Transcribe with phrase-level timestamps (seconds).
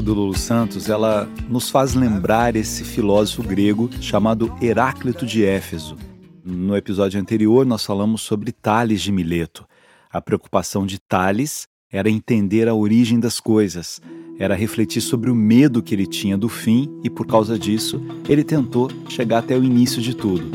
[0.00, 5.96] música do Lulu Santos, ela nos faz lembrar esse filósofo grego chamado Heráclito de Éfeso.
[6.44, 9.66] No episódio anterior, nós falamos sobre Tales de Mileto.
[10.10, 14.00] A preocupação de Tales era entender a origem das coisas,
[14.38, 18.42] era refletir sobre o medo que ele tinha do fim e, por causa disso, ele
[18.42, 20.50] tentou chegar até o início de tudo.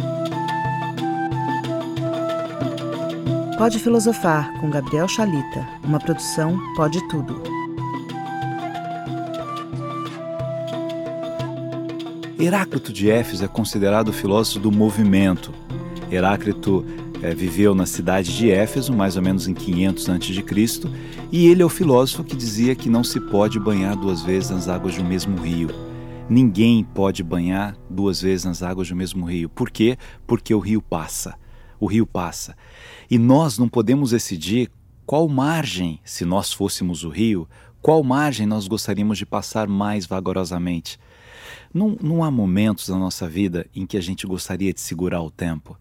[3.57, 7.64] Pode Filosofar, com Gabriel Chalita, uma produção Pode Tudo.
[12.37, 15.53] Heráclito de Éfeso é considerado o filósofo do movimento.
[16.11, 16.85] Heráclito
[17.21, 20.89] é, viveu na cidade de Éfeso, mais ou menos em 500 a.C.,
[21.31, 24.67] e ele é o filósofo que dizia que não se pode banhar duas vezes nas
[24.67, 25.69] águas de um mesmo rio.
[26.29, 29.47] Ninguém pode banhar duas vezes nas águas do mesmo rio.
[29.47, 29.97] Por quê?
[30.27, 31.35] Porque o rio passa.
[31.79, 32.53] O rio passa.
[33.09, 34.69] E nós não podemos decidir
[35.05, 37.47] qual margem, se nós fôssemos o rio,
[37.81, 40.99] qual margem nós gostaríamos de passar mais vagarosamente.
[41.75, 45.29] Não, não há momentos na nossa vida em que a gente gostaria de segurar o
[45.29, 45.77] tempo.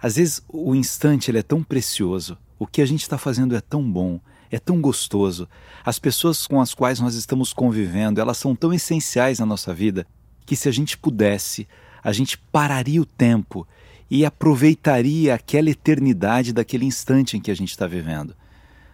[0.00, 3.60] Às vezes o instante ele é tão precioso, o que a gente está fazendo é
[3.60, 4.20] tão bom,
[4.52, 5.48] é tão gostoso.
[5.84, 10.06] As pessoas com as quais nós estamos convivendo, elas são tão essenciais na nossa vida
[10.46, 11.66] que se a gente pudesse,
[12.04, 13.66] a gente pararia o tempo
[14.08, 18.32] e aproveitaria aquela eternidade daquele instante em que a gente está vivendo.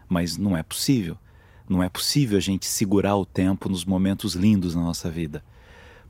[0.09, 1.19] Mas não é possível.
[1.69, 5.45] Não é possível a gente segurar o tempo nos momentos lindos na nossa vida.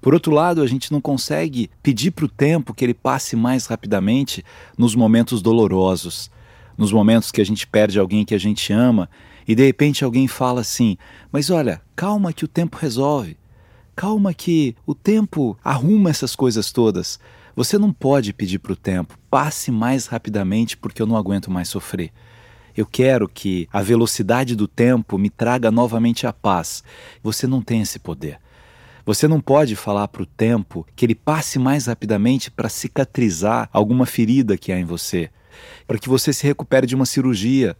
[0.02, 3.66] Por outro lado, a gente não consegue pedir para o tempo que ele passe mais
[3.66, 4.44] rapidamente
[4.76, 6.28] nos momentos dolorosos,
[6.76, 9.08] nos momentos que a gente perde alguém que a gente ama
[9.46, 10.98] e de repente alguém fala assim:
[11.30, 13.36] Mas olha, calma que o tempo resolve.
[13.94, 17.20] Calma que o tempo arruma essas coisas todas.
[17.54, 21.68] Você não pode pedir para o tempo, passe mais rapidamente porque eu não aguento mais
[21.68, 22.10] sofrer.
[22.76, 26.82] Eu quero que a velocidade do tempo me traga novamente a paz.
[27.22, 28.40] Você não tem esse poder.
[29.04, 34.06] Você não pode falar para o tempo que ele passe mais rapidamente para cicatrizar alguma
[34.06, 35.28] ferida que há em você,
[35.86, 37.76] para que você se recupere de uma cirurgia.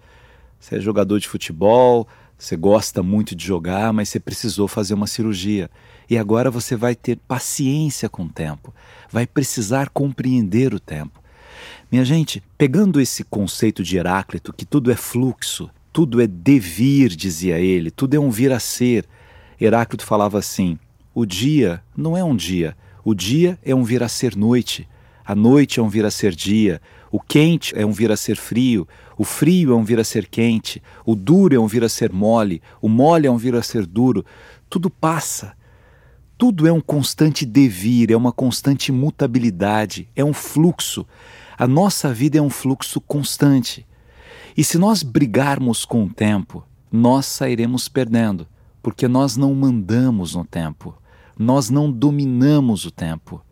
[0.58, 5.06] Você é jogador de futebol, você gosta muito de jogar, mas você precisou fazer uma
[5.06, 5.70] cirurgia.
[6.10, 8.74] E agora você vai ter paciência com o tempo,
[9.08, 11.22] vai precisar compreender o tempo.
[11.90, 17.60] Minha gente, pegando esse conceito de Heráclito, que tudo é fluxo, tudo é devir, dizia
[17.60, 19.06] ele, tudo é um vir a ser.
[19.60, 20.78] Heráclito falava assim:
[21.14, 22.74] o dia não é um dia.
[23.04, 24.88] O dia é um vir a ser noite.
[25.24, 26.80] A noite é um vir a ser dia.
[27.10, 28.88] O quente é um vir a ser frio.
[29.18, 30.82] O frio é um vir a ser quente.
[31.04, 32.62] O duro é um vir a ser mole.
[32.80, 34.24] O mole é um vir a ser duro.
[34.70, 35.54] Tudo passa.
[36.38, 41.06] Tudo é um constante devir, é uma constante mutabilidade, é um fluxo.
[41.56, 43.86] A nossa vida é um fluxo constante.
[44.56, 48.48] E se nós brigarmos com o tempo, nós sairemos perdendo,
[48.82, 51.00] porque nós não mandamos no tempo
[51.42, 53.44] nós não dominamos o tempo.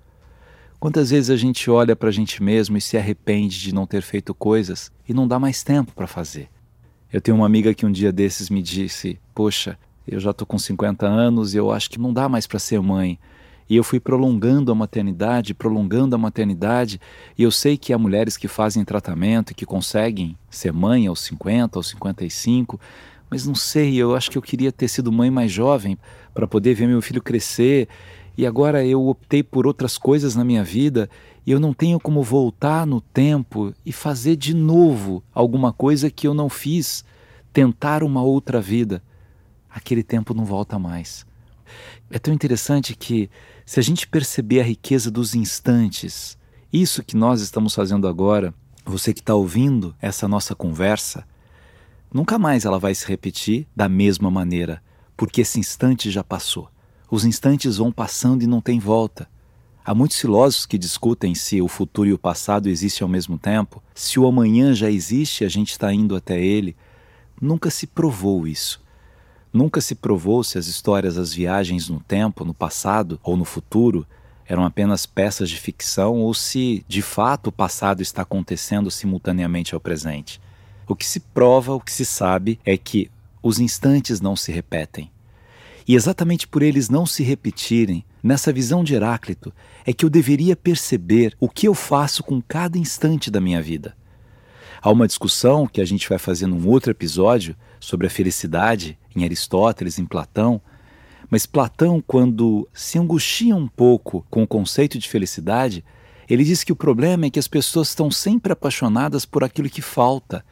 [0.79, 4.01] Quantas vezes a gente olha para a gente mesmo e se arrepende de não ter
[4.01, 6.49] feito coisas e não dá mais tempo para fazer?
[7.13, 10.59] Eu tenho uma amiga que um dia desses me disse: Poxa, eu já estou com
[10.59, 13.19] 50 anos e eu acho que não dá mais para ser mãe.
[13.69, 17.01] E eu fui prolongando a maternidade, prolongando a maternidade,
[17.39, 21.21] e eu sei que há mulheres que fazem tratamento e que conseguem ser mãe aos
[21.21, 22.81] 50, aos 55,
[23.31, 25.97] mas não sei, eu acho que eu queria ter sido mãe mais jovem
[26.35, 27.89] para poder ver meu filho crescer
[28.37, 31.09] e agora eu optei por outras coisas na minha vida
[31.47, 36.27] e eu não tenho como voltar no tempo e fazer de novo alguma coisa que
[36.27, 37.05] eu não fiz,
[37.53, 39.03] tentar uma outra vida.
[39.69, 41.25] Aquele tempo não volta mais.
[42.11, 43.31] É tão interessante que,
[43.65, 46.37] se a gente perceber a riqueza dos instantes,
[46.73, 48.53] isso que nós estamos fazendo agora,
[48.85, 51.25] você que está ouvindo essa nossa conversa,
[52.13, 54.83] Nunca mais ela vai se repetir da mesma maneira,
[55.17, 56.69] porque esse instante já passou.
[57.09, 59.29] Os instantes vão passando e não tem volta.
[59.85, 63.83] Há muitos filósofos que discutem se o futuro e o passado existem ao mesmo tempo,
[63.95, 66.77] se o amanhã já existe e a gente está indo até ele.
[67.41, 68.83] Nunca se provou isso.
[69.53, 74.07] Nunca se provou se as histórias das viagens no tempo, no passado ou no futuro
[74.47, 79.81] eram apenas peças de ficção ou se de fato o passado está acontecendo simultaneamente ao
[79.81, 80.41] presente.
[80.91, 83.09] O que se prova, o que se sabe, é que
[83.41, 85.09] os instantes não se repetem.
[85.87, 89.53] E exatamente por eles não se repetirem, nessa visão de Heráclito,
[89.87, 93.97] é que eu deveria perceber o que eu faço com cada instante da minha vida.
[94.83, 99.23] Há uma discussão que a gente vai fazer num outro episódio sobre a felicidade em
[99.23, 100.61] Aristóteles, em Platão,
[101.31, 105.85] mas Platão, quando se angustia um pouco com o conceito de felicidade,
[106.29, 109.81] Ele diz que o problema é que as pessoas estão sempre apaixonadas por aquilo que
[109.81, 110.45] falta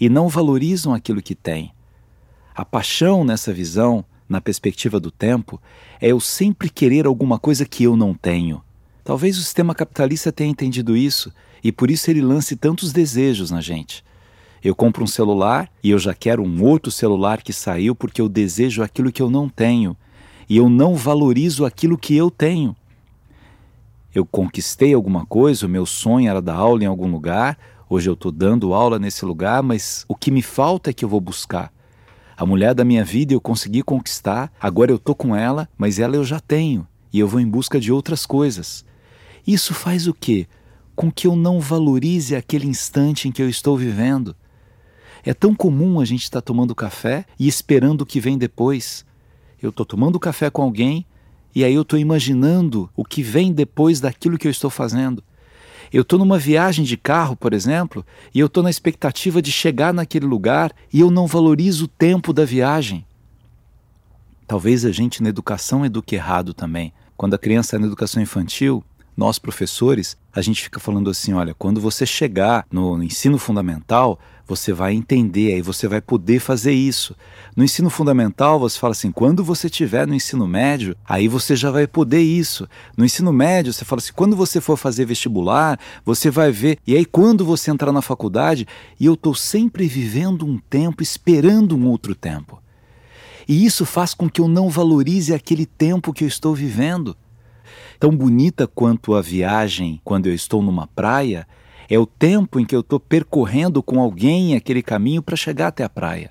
[0.00, 1.72] e não valorizam aquilo que têm.
[2.54, 5.60] A paixão nessa visão, na perspectiva do tempo,
[6.00, 8.62] é eu sempre querer alguma coisa que eu não tenho.
[9.02, 11.32] Talvez o sistema capitalista tenha entendido isso
[11.62, 14.04] e por isso ele lance tantos desejos na gente.
[14.62, 18.28] Eu compro um celular e eu já quero um outro celular que saiu porque eu
[18.28, 19.94] desejo aquilo que eu não tenho
[20.48, 22.74] e eu não valorizo aquilo que eu tenho.
[24.14, 27.58] Eu conquistei alguma coisa, o meu sonho era dar aula em algum lugar,
[27.88, 31.08] hoje eu estou dando aula nesse lugar, mas o que me falta é que eu
[31.08, 31.72] vou buscar.
[32.36, 36.16] A mulher da minha vida eu consegui conquistar, agora eu estou com ela, mas ela
[36.16, 38.84] eu já tenho e eu vou em busca de outras coisas.
[39.46, 40.48] Isso faz o quê?
[40.96, 44.34] Com que eu não valorize aquele instante em que eu estou vivendo.
[45.22, 49.06] É tão comum a gente estar tá tomando café e esperando o que vem depois.
[49.62, 51.06] Eu estou tomando café com alguém
[51.54, 55.22] e aí eu estou imaginando o que vem depois daquilo que eu estou fazendo.
[55.94, 58.04] Eu estou numa viagem de carro, por exemplo,
[58.34, 62.32] e eu estou na expectativa de chegar naquele lugar e eu não valorizo o tempo
[62.32, 63.06] da viagem.
[64.44, 66.92] Talvez a gente na educação eduque errado também.
[67.16, 68.82] Quando a criança é na educação infantil,
[69.16, 74.72] nós professores, a gente fica falando assim: olha, quando você chegar no ensino fundamental, você
[74.72, 77.16] vai entender, aí você vai poder fazer isso.
[77.56, 81.70] No ensino fundamental, você fala assim: quando você estiver no ensino médio, aí você já
[81.70, 82.68] vai poder isso.
[82.96, 86.78] No ensino médio, você fala assim: quando você for fazer vestibular, você vai ver.
[86.86, 88.66] E aí, quando você entrar na faculdade,
[88.98, 92.62] e eu estou sempre vivendo um tempo, esperando um outro tempo.
[93.46, 97.16] E isso faz com que eu não valorize aquele tempo que eu estou vivendo.
[98.04, 101.48] Tão bonita quanto a viagem quando eu estou numa praia
[101.88, 105.84] é o tempo em que eu estou percorrendo com alguém aquele caminho para chegar até
[105.84, 106.30] a praia.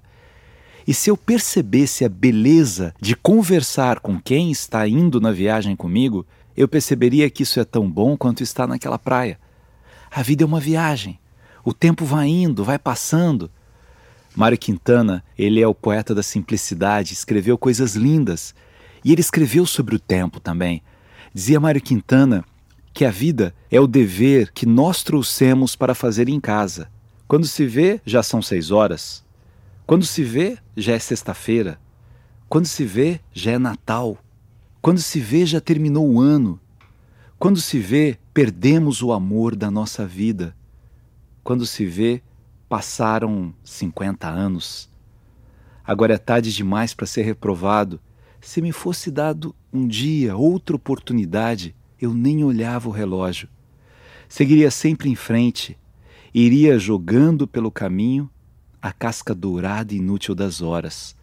[0.88, 6.28] E se eu percebesse a beleza de conversar com quem está indo na viagem comigo,
[6.56, 9.40] eu perceberia que isso é tão bom quanto estar naquela praia.
[10.12, 11.18] A vida é uma viagem.
[11.66, 13.50] O tempo vai indo, vai passando.
[14.36, 18.54] Mário Quintana, ele é o poeta da simplicidade, escreveu coisas lindas.
[19.04, 20.84] E ele escreveu sobre o tempo também.
[21.36, 22.46] Dizia Mário Quintana
[22.94, 26.92] que a vida é o dever que nós trouxemos para fazer em casa.
[27.28, 29.26] Quando se vê, já são seis horas.
[29.88, 31.80] Quando se vê, já é sexta-feira.
[32.48, 34.16] Quando se vê, já é Natal.
[34.80, 36.60] Quando se vê, já terminou o ano.
[37.40, 40.56] Quando se vê, perdemos o amor da nossa vida.
[41.44, 42.22] Quando se vê,
[42.70, 44.88] passaram 50 anos.
[45.84, 48.00] Agora é tarde demais para ser reprovado.
[48.44, 53.48] Se me fosse dado um dia, outra oportunidade, eu nem olhava o relógio.
[54.28, 55.78] Seguiria sempre em frente,
[56.34, 58.30] iria jogando pelo caminho
[58.82, 61.16] a casca dourada e inútil das horas.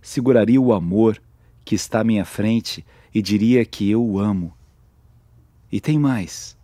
[0.00, 1.20] Seguraria o amor
[1.66, 2.82] que está à minha frente
[3.14, 4.50] e diria que eu o amo.
[5.70, 6.56] E tem mais.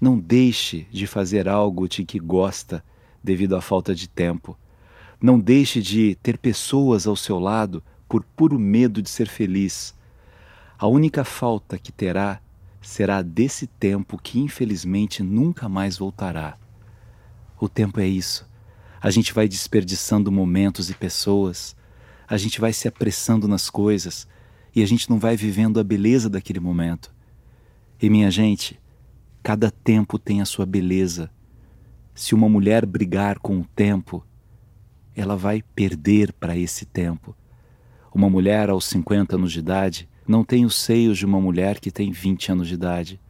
[0.00, 2.84] Não deixe de fazer algo de que gosta
[3.22, 4.58] devido à falta de tempo.
[5.22, 9.94] Não deixe de ter pessoas ao seu lado por puro medo de ser feliz.
[10.78, 12.40] A única falta que terá
[12.80, 16.56] será desse tempo que infelizmente nunca mais voltará.
[17.58, 18.48] O tempo é isso.
[19.00, 21.76] A gente vai desperdiçando momentos e pessoas,
[22.28, 24.26] a gente vai se apressando nas coisas
[24.74, 27.14] e a gente não vai vivendo a beleza daquele momento.
[28.00, 28.78] E minha gente,
[29.42, 31.30] cada tempo tem a sua beleza.
[32.14, 34.24] Se uma mulher brigar com o tempo,
[35.14, 37.34] ela vai perder para esse tempo.
[38.16, 41.90] Uma mulher aos 50 anos de idade não tem os seios de uma mulher que
[41.90, 43.20] tem 20 anos de idade,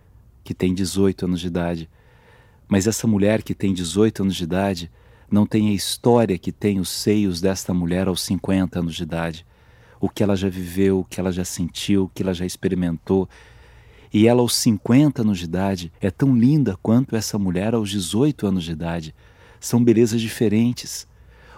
[0.45, 1.91] que tem 18 anos de idade.
[2.69, 4.89] Mas essa mulher que tem 18 anos de idade
[5.29, 9.45] não tem a história que tem os seios desta mulher aos 50 anos de idade.
[9.99, 13.29] O que ela já viveu, o que ela já sentiu, o que ela já experimentou.
[14.15, 18.47] E ela aos 50 anos de idade é tão linda quanto essa mulher aos 18
[18.47, 19.13] anos de idade.
[19.59, 21.09] São belezas diferentes.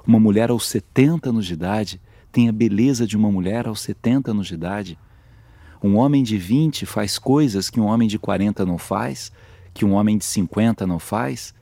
[0.06, 4.30] Uma mulher aos 70 anos de idade tem a beleza de uma mulher aos 70
[4.30, 4.99] anos de idade.
[5.82, 9.30] Um homem de 20 faz coisas que um homem de 40 não faz,
[9.73, 11.54] que um homem de 50 não faz.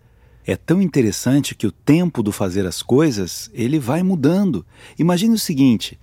[0.47, 4.65] É tão interessante que o tempo do fazer as coisas, ele vai mudando.
[4.99, 5.99] Imagine o seguinte,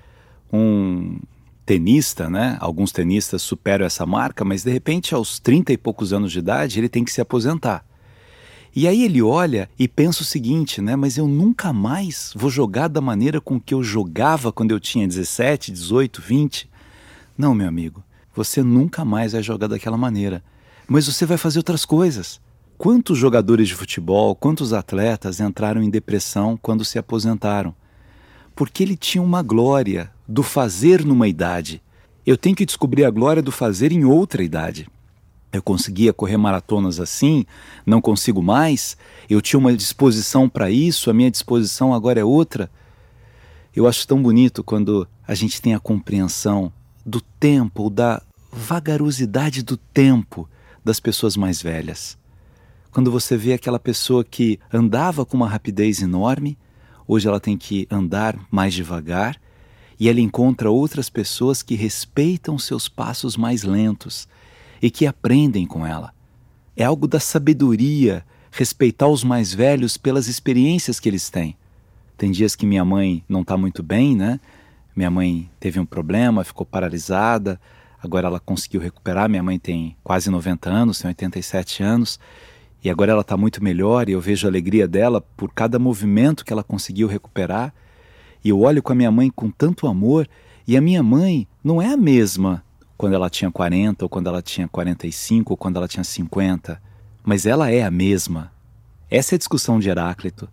[0.52, 1.18] um
[1.66, 2.58] tenista, né?
[2.60, 6.80] Alguns tenistas superam essa marca, mas de repente aos 30 e poucos anos de idade,
[6.80, 7.86] ele tem que se aposentar.
[8.76, 10.96] E aí ele olha e pensa o seguinte, né?
[10.96, 15.08] Mas eu nunca mais vou jogar da maneira com que eu jogava quando eu tinha
[15.08, 16.70] 17, 18, 20.
[17.38, 18.04] Não, meu amigo,
[18.34, 20.44] você nunca mais vai jogar daquela maneira.
[20.88, 22.42] Mas você vai fazer outras coisas.
[22.76, 27.76] Quantos jogadores de futebol, quantos atletas entraram em depressão quando se aposentaram?
[28.56, 31.80] Porque ele tinha uma glória do fazer numa idade.
[32.26, 34.88] Eu tenho que descobrir a glória do fazer em outra idade.
[35.54, 37.46] Eu conseguia correr maratonas assim,
[37.86, 38.98] não consigo mais,
[39.30, 42.72] eu tinha uma disposição para isso, a minha disposição agora é outra.
[43.76, 46.74] Eu acho tão bonito quando a gente tem a compreensão
[47.06, 50.50] do tempo, da vagarosidade do tempo
[50.84, 52.18] das pessoas mais velhas.
[52.92, 56.58] Quando você vê aquela pessoa que andava com uma rapidez enorme,
[57.08, 59.40] hoje ela tem que andar mais devagar
[60.00, 64.28] e ela encontra outras pessoas que respeitam seus passos mais lentos
[64.84, 66.14] e que aprendem com ela.
[66.76, 71.56] É algo da sabedoria respeitar os mais velhos pelas experiências que eles têm.
[72.18, 74.42] Tem dias que minha mãe não está muito bem, né?
[74.94, 77.60] Minha mãe teve um problema, ficou paralisada,
[78.04, 79.30] agora ela conseguiu recuperar.
[79.30, 82.20] Minha mãe tem quase 90 anos, tem 87 anos,
[82.84, 86.44] e agora ela está muito melhor e eu vejo a alegria dela por cada movimento
[86.44, 87.74] que ela conseguiu recuperar.
[88.44, 90.28] E eu olho com a minha mãe com tanto amor,
[90.68, 92.62] e a minha mãe não é a mesma
[92.98, 96.82] quando ela tinha 40, ou quando ela tinha 45, ou quando ela tinha 50,
[97.24, 98.52] mas ela é a mesma.
[99.10, 100.50] Essa é a discussão de Heráclito.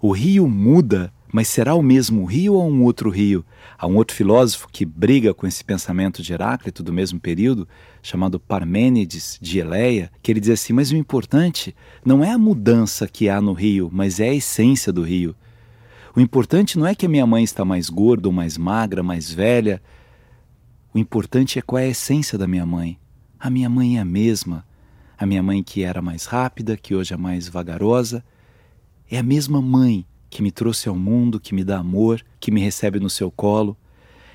[0.00, 3.44] O rio muda, mas será o mesmo rio ou um outro rio?
[3.78, 7.68] Há um outro filósofo que briga com esse pensamento de Heráclito do mesmo período,
[8.02, 11.74] chamado Parmênides de Eleia, que ele diz assim: Mas o importante
[12.04, 15.34] não é a mudança que há no rio, mas é a essência do rio.
[16.14, 19.30] O importante não é que a minha mãe está mais gorda ou mais magra, mais
[19.30, 19.80] velha,
[20.92, 22.98] o importante é qual é a essência da minha mãe.
[23.38, 24.64] A minha mãe é a mesma.
[25.16, 28.24] A minha mãe que era mais rápida, que hoje é mais vagarosa,
[29.08, 32.60] é a mesma mãe que me trouxe ao mundo, que me dá amor, que me
[32.60, 33.76] recebe no seu colo.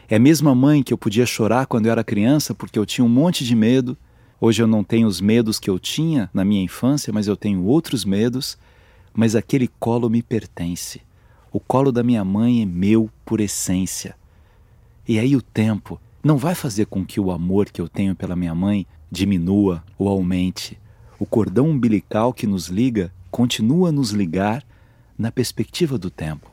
[0.07, 3.03] É a mesma mãe que eu podia chorar quando eu era criança porque eu tinha
[3.03, 3.97] um monte de medo.
[4.39, 7.63] Hoje eu não tenho os medos que eu tinha na minha infância, mas eu tenho
[7.63, 8.57] outros medos.
[9.13, 11.01] Mas aquele colo me pertence.
[11.51, 14.15] O colo da minha mãe é meu por essência.
[15.07, 18.35] E aí o tempo, não vai fazer com que o amor que eu tenho pela
[18.35, 20.75] minha mãe diminua ou aumente.
[21.19, 24.65] O cordão umbilical que nos liga continua a nos ligar
[25.15, 26.49] na perspectiva do tempo.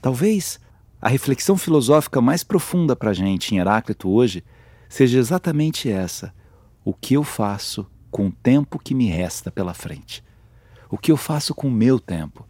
[0.00, 0.58] Talvez
[0.98, 4.42] a reflexão filosófica mais profunda para a gente em Heráclito hoje
[4.88, 6.32] seja exatamente essa:
[6.82, 10.24] o que eu faço com o tempo que me resta pela frente?
[10.88, 12.47] O que eu faço com o meu tempo?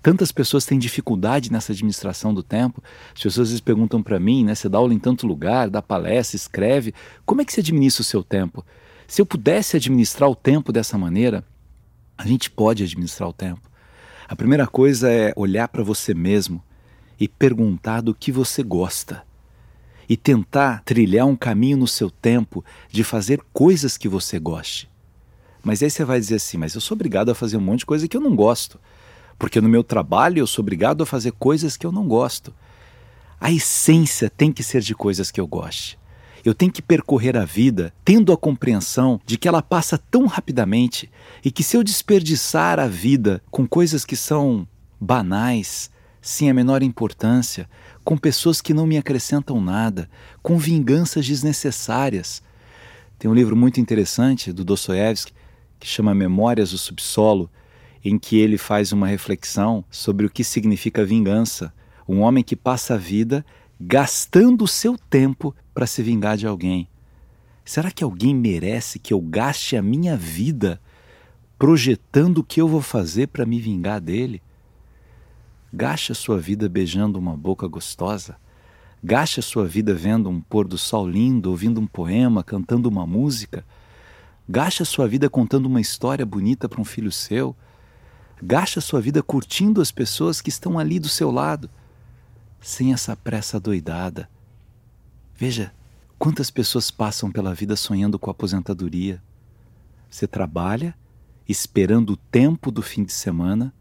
[0.00, 2.82] Tantas pessoas têm dificuldade nessa administração do tempo.
[3.14, 4.54] As pessoas às vezes perguntam para mim, né?
[4.54, 6.94] Você dá aula em tanto lugar, dá palestra, escreve.
[7.26, 8.64] Como é que você administra o seu tempo?
[9.08, 11.44] Se eu pudesse administrar o tempo dessa maneira,
[12.16, 13.68] a gente pode administrar o tempo.
[14.28, 16.62] A primeira coisa é olhar para você mesmo
[17.18, 19.24] e perguntar do que você gosta.
[20.08, 24.88] E tentar trilhar um caminho no seu tempo de fazer coisas que você goste.
[25.62, 27.86] Mas aí você vai dizer assim: mas eu sou obrigado a fazer um monte de
[27.86, 28.78] coisa que eu não gosto
[29.38, 32.52] porque no meu trabalho eu sou obrigado a fazer coisas que eu não gosto.
[33.40, 35.98] A essência tem que ser de coisas que eu goste.
[36.44, 41.10] Eu tenho que percorrer a vida tendo a compreensão de que ela passa tão rapidamente
[41.44, 44.66] e que se eu desperdiçar a vida com coisas que são
[45.00, 45.90] banais,
[46.20, 47.68] sem a menor importância,
[48.04, 50.08] com pessoas que não me acrescentam nada,
[50.42, 52.42] com vinganças desnecessárias.
[53.18, 55.32] Tem um livro muito interessante do Dostoiévski
[55.78, 57.50] que chama Memórias do Subsolo,
[58.04, 61.72] em que ele faz uma reflexão sobre o que significa vingança.
[62.08, 63.44] Um homem que passa a vida
[63.80, 66.88] gastando o seu tempo para se vingar de alguém.
[67.64, 70.80] Será que alguém merece que eu gaste a minha vida
[71.58, 74.42] projetando o que eu vou fazer para me vingar dele?
[75.72, 78.36] Gaste a sua vida beijando uma boca gostosa.
[79.04, 83.06] Gaste a sua vida vendo um pôr do sol lindo, ouvindo um poema, cantando uma
[83.06, 83.64] música.
[84.48, 87.54] Gaste a sua vida contando uma história bonita para um filho seu
[88.42, 91.68] Gaste a sua vida curtindo as pessoas que estão ali do seu lado,
[92.60, 94.28] sem essa pressa doidada.
[95.34, 95.72] Veja
[96.18, 99.22] quantas pessoas passam pela vida sonhando com a aposentadoria.
[100.10, 100.94] Você trabalha
[101.48, 103.72] esperando o tempo do fim de semana,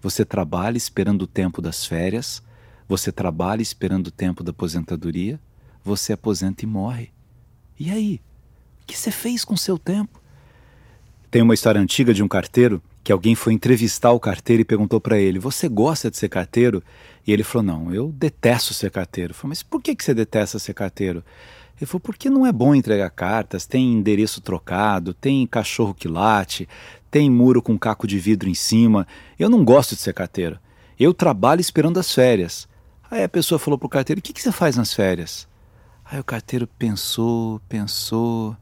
[0.00, 2.42] você trabalha esperando o tempo das férias,
[2.88, 5.40] você trabalha esperando o tempo da aposentadoria,
[5.84, 7.10] você aposenta e morre.
[7.78, 8.20] E aí?
[8.82, 10.20] O que você fez com o seu tempo?
[11.30, 15.00] Tem uma história antiga de um carteiro que alguém foi entrevistar o carteiro e perguntou
[15.00, 16.82] para ele: Você gosta de ser carteiro?
[17.26, 19.34] E ele falou: Não, eu detesto ser carteiro.
[19.34, 21.24] Falei, Mas por que, que você detesta ser carteiro?
[21.76, 26.68] Ele falou: Porque não é bom entregar cartas, tem endereço trocado, tem cachorro que late,
[27.10, 29.06] tem muro com caco de vidro em cima.
[29.38, 30.58] Eu não gosto de ser carteiro.
[30.98, 32.68] Eu trabalho esperando as férias.
[33.10, 35.48] Aí a pessoa falou pro carteiro: O que, que você faz nas férias?
[36.04, 38.56] Aí o carteiro pensou, pensou.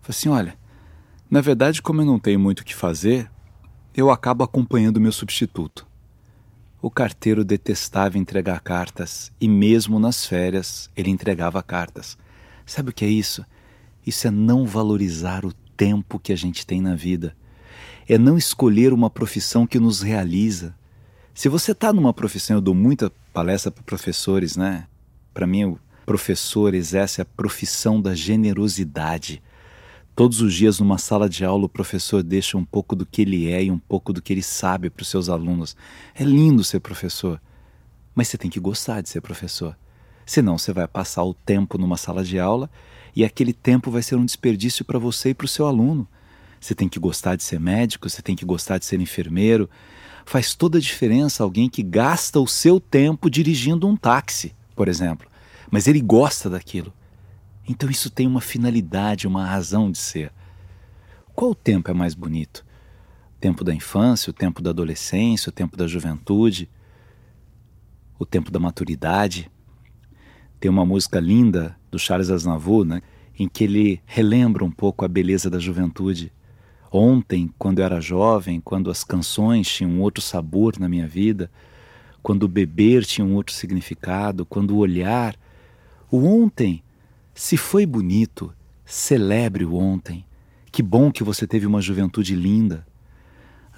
[0.00, 0.56] Falou assim: Olha,
[1.30, 3.30] na verdade, como eu não tenho muito o que fazer,
[3.94, 5.86] eu acabo acompanhando meu substituto.
[6.80, 12.16] O carteiro detestava entregar cartas e, mesmo nas férias, ele entregava cartas.
[12.66, 13.44] Sabe o que é isso?
[14.04, 17.36] Isso é não valorizar o tempo que a gente tem na vida.
[18.08, 20.74] É não escolher uma profissão que nos realiza.
[21.34, 24.86] Se você está numa profissão, eu dou muita palestra para professores, né?
[25.32, 29.42] Para mim, o professor exerce a profissão da generosidade.
[30.14, 33.50] Todos os dias, numa sala de aula, o professor deixa um pouco do que ele
[33.50, 35.74] é e um pouco do que ele sabe para os seus alunos.
[36.14, 37.40] É lindo ser professor,
[38.14, 39.74] mas você tem que gostar de ser professor.
[40.26, 42.70] Senão, você vai passar o tempo numa sala de aula
[43.16, 46.06] e aquele tempo vai ser um desperdício para você e para o seu aluno.
[46.60, 49.68] Você tem que gostar de ser médico, você tem que gostar de ser enfermeiro.
[50.26, 55.26] Faz toda a diferença alguém que gasta o seu tempo dirigindo um táxi, por exemplo,
[55.70, 56.92] mas ele gosta daquilo.
[57.68, 60.32] Então isso tem uma finalidade, uma razão de ser.
[61.34, 62.64] Qual tempo é mais bonito?
[63.36, 66.68] O tempo da infância, o tempo da adolescência, o tempo da juventude,
[68.18, 69.50] o tempo da maturidade?
[70.60, 73.02] Tem uma música linda do Charles Aznavour, né,
[73.38, 76.32] em que ele relembra um pouco a beleza da juventude.
[76.90, 81.50] Ontem, quando eu era jovem, quando as canções tinham outro sabor na minha vida,
[82.22, 85.34] quando o beber tinha um outro significado, quando o olhar.
[86.10, 86.82] O ontem
[87.34, 88.52] se foi bonito,
[88.84, 90.24] celebre o ontem.
[90.70, 92.86] Que bom que você teve uma juventude linda.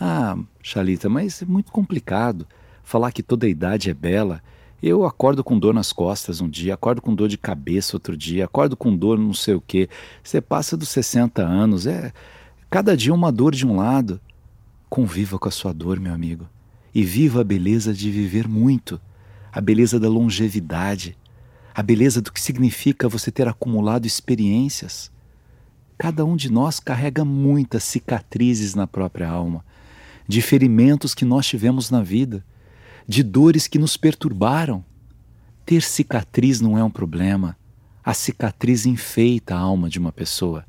[0.00, 2.46] Ah, Chalita, mas é muito complicado
[2.82, 4.42] falar que toda idade é bela.
[4.82, 8.44] Eu acordo com dor nas costas um dia, acordo com dor de cabeça outro dia,
[8.44, 9.88] acordo com dor não sei o quê.
[10.22, 12.12] Você passa dos 60 anos, é
[12.68, 14.20] cada dia uma dor de um lado.
[14.90, 16.46] Conviva com a sua dor, meu amigo,
[16.94, 19.00] e viva a beleza de viver muito,
[19.52, 21.16] a beleza da longevidade,
[21.74, 25.10] a beleza do que significa você ter acumulado experiências.
[25.98, 29.64] Cada um de nós carrega muitas cicatrizes na própria alma,
[30.28, 32.44] de ferimentos que nós tivemos na vida,
[33.08, 34.84] de dores que nos perturbaram.
[35.66, 37.56] Ter cicatriz não é um problema.
[38.04, 40.64] A cicatriz enfeita a alma de uma pessoa.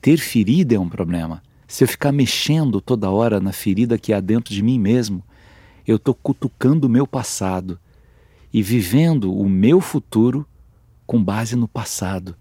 [0.00, 1.42] Ter ferida é um problema.
[1.66, 5.22] Se eu ficar mexendo toda hora na ferida que há dentro de mim mesmo,
[5.86, 7.78] eu estou cutucando o meu passado
[8.52, 10.46] e vivendo o meu futuro
[11.06, 12.36] com base no passado.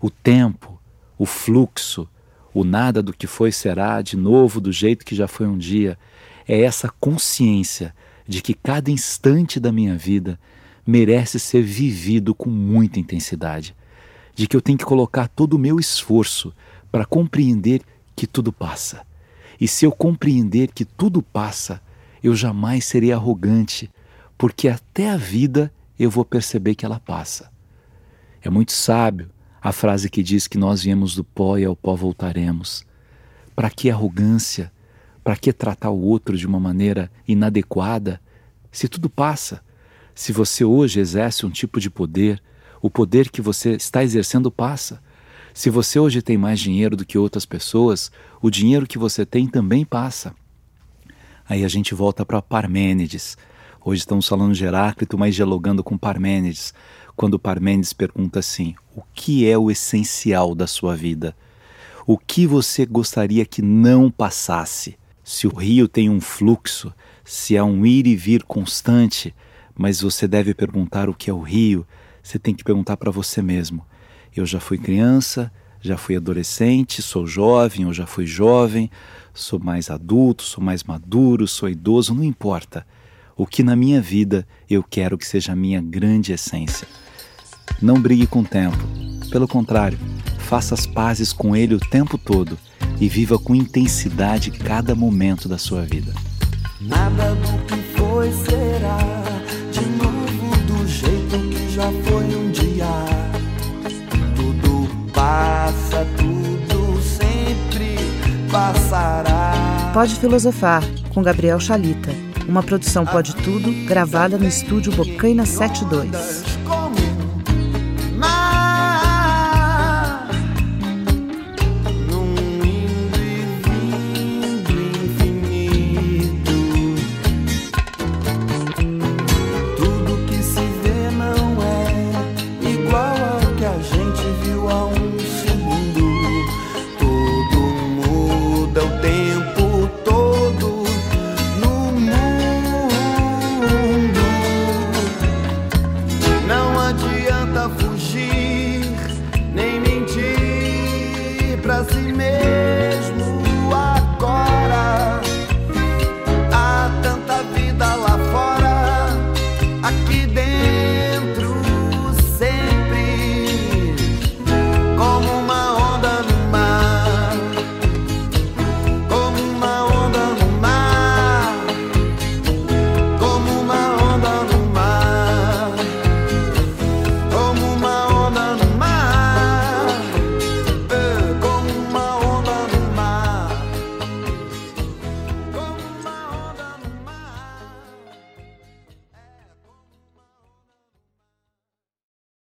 [0.00, 0.80] O tempo,
[1.16, 2.08] o fluxo,
[2.54, 5.98] o nada do que foi será de novo do jeito que já foi um dia.
[6.46, 7.94] É essa consciência
[8.26, 10.38] de que cada instante da minha vida
[10.86, 13.76] merece ser vivido com muita intensidade,
[14.34, 16.52] de que eu tenho que colocar todo o meu esforço
[16.90, 17.82] para compreender
[18.16, 19.06] que tudo passa.
[19.60, 21.80] E se eu compreender que tudo passa,
[22.22, 23.90] eu jamais serei arrogante,
[24.38, 27.50] porque até a vida eu vou perceber que ela passa.
[28.40, 29.28] É muito sábio
[29.60, 32.86] a frase que diz que nós viemos do pó e ao pó voltaremos.
[33.56, 34.72] Para que arrogância?
[35.24, 38.20] Para que tratar o outro de uma maneira inadequada?
[38.70, 39.60] Se tudo passa,
[40.14, 42.40] se você hoje exerce um tipo de poder,
[42.80, 45.02] o poder que você está exercendo passa.
[45.52, 49.48] Se você hoje tem mais dinheiro do que outras pessoas, o dinheiro que você tem
[49.48, 50.32] também passa.
[51.48, 53.36] Aí a gente volta para Parmênides,
[53.84, 56.74] Hoje estamos falando de Heráclito, mas dialogando com Parmênides,
[57.14, 61.34] quando Parmênides pergunta assim: o que é o essencial da sua vida?
[62.04, 64.98] O que você gostaria que não passasse?
[65.22, 66.92] Se o rio tem um fluxo,
[67.24, 69.32] se há um ir e vir constante,
[69.76, 71.86] mas você deve perguntar o que é o rio,
[72.20, 73.86] você tem que perguntar para você mesmo.
[74.34, 78.90] Eu já fui criança, já fui adolescente, sou jovem ou já fui jovem,
[79.32, 82.84] sou mais adulto, sou mais maduro, sou idoso, não importa
[83.38, 86.88] o que na minha vida eu quero que seja a minha grande essência.
[87.80, 88.76] Não brigue com o tempo.
[89.30, 89.96] Pelo contrário,
[90.40, 92.58] faça as pazes com ele o tempo todo
[93.00, 96.12] e viva com intensidade cada momento da sua vida.
[96.80, 98.98] Nada do que foi será
[99.70, 102.86] de novo do jeito que já foi um dia.
[104.34, 107.94] Tudo passa, tudo sempre
[108.50, 109.92] passará.
[109.94, 116.58] Pode filosofar com Gabriel Chalita uma produção Pode Tudo, gravada no estúdio Bocaina 72.